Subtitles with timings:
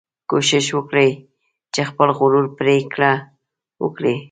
[0.31, 1.09] کوشش وکړئ
[1.73, 3.11] چې خپله غوره پریکړه
[3.83, 4.17] وکړئ.